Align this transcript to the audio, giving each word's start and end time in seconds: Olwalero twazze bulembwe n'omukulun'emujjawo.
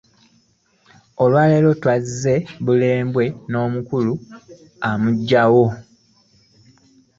Olwalero 1.23 1.69
twazze 1.81 2.35
bulembwe 2.65 3.23
n'omukulun'emujjawo. 3.49 5.65